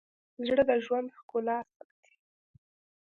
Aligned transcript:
زړه 0.47 0.63
د 0.69 0.71
ژوند 0.85 1.07
ښکلا 1.17 1.57
ساتي. 1.75 2.13